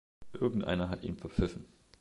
Irgendeiner 0.33 0.89
hat 0.89 1.03
ihn 1.03 1.15
verpfiffen. 1.15 1.65